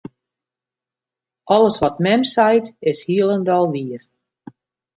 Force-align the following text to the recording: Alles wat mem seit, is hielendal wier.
Alles 1.45 1.75
wat 1.81 1.99
mem 2.05 2.23
seit, 2.31 2.67
is 2.79 3.05
hielendal 3.05 3.65
wier. 3.73 4.01